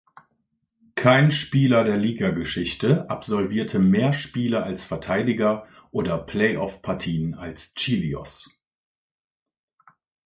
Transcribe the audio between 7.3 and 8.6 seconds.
als Chelios.